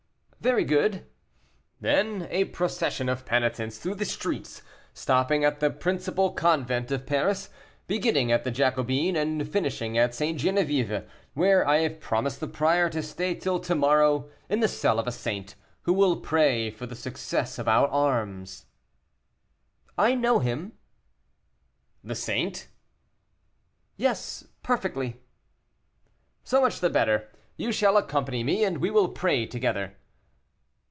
"Very 0.41 0.63
good." 0.63 1.05
"Then, 1.79 2.25
a 2.31 2.45
procession 2.45 3.09
of 3.09 3.27
penitents 3.27 3.77
through 3.77 3.93
the 3.93 4.05
streets, 4.05 4.63
stopping 4.91 5.45
at 5.45 5.59
the 5.59 5.69
principal 5.69 6.31
convente 6.33 6.89
of 6.91 7.05
Paris, 7.05 7.51
beginning 7.85 8.31
at 8.31 8.43
the 8.43 8.49
Jacobine 8.49 9.15
and 9.15 9.47
finishing 9.47 9.99
at 9.99 10.15
St. 10.15 10.39
Geneviève, 10.41 11.07
where 11.35 11.67
I 11.67 11.81
have 11.81 11.99
promised 11.99 12.39
the 12.39 12.47
prior 12.47 12.89
to 12.89 13.03
stay 13.03 13.35
till 13.35 13.59
to 13.59 13.75
morrow 13.75 14.31
in 14.49 14.61
the 14.61 14.67
cell 14.67 14.97
of 14.97 15.05
a 15.05 15.11
saint, 15.11 15.53
who 15.83 15.93
will 15.93 16.19
pray 16.19 16.71
for 16.71 16.87
the 16.87 16.95
success 16.95 17.59
of 17.59 17.67
our 17.67 17.87
arms." 17.89 18.65
"I 19.95 20.15
know 20.15 20.39
him." 20.39 20.71
"The 22.03 22.15
saint?" 22.15 22.67
"Yes, 23.95 24.47
perfectly." 24.63 25.21
"So 26.43 26.59
much 26.61 26.79
the 26.79 26.89
better; 26.89 27.29
you 27.57 27.71
shall 27.71 27.95
accompany 27.95 28.43
me, 28.43 28.63
and 28.63 28.79
we 28.79 28.89
will 28.89 29.09
pray 29.09 29.45
together." 29.45 29.97